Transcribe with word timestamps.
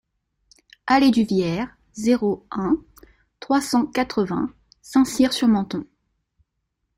Allée 0.87 1.11
du 1.11 1.25
Vierre, 1.25 1.69
zéro 1.93 2.47
un, 2.49 2.77
trois 3.39 3.61
cent 3.61 3.85
quatre-vingts 3.85 4.49
Saint-Cyr-sur-Menthon 4.81 5.85